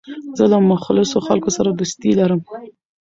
[0.37, 2.41] زه له مخلصو خلکو سره دوستي لرم.